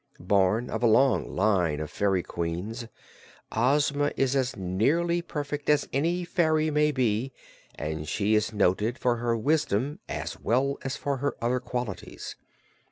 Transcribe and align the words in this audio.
Born 0.19 0.71
of 0.71 0.81
a 0.81 0.87
long 0.87 1.35
line 1.35 1.79
of 1.79 1.91
Fairy 1.91 2.23
Queens, 2.23 2.87
Ozma 3.51 4.11
is 4.17 4.35
as 4.35 4.55
nearly 4.57 5.21
perfect 5.21 5.69
as 5.69 5.87
any 5.93 6.25
fairy 6.25 6.71
may 6.71 6.91
be, 6.91 7.31
and 7.75 8.07
she 8.07 8.33
is 8.33 8.51
noted 8.51 8.97
for 8.97 9.17
her 9.17 9.37
wisdom 9.37 9.99
as 10.09 10.39
well 10.39 10.79
as 10.81 10.95
for 10.95 11.17
her 11.17 11.35
other 11.39 11.59
qualities. 11.59 12.35